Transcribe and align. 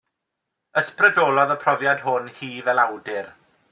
Ysbrydolodd 0.81 1.55
y 1.57 1.59
profiad 1.67 2.05
hwn 2.09 2.35
hi 2.39 2.53
fel 2.69 2.87
awdur. 2.89 3.35